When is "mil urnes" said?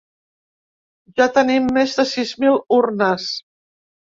2.45-3.29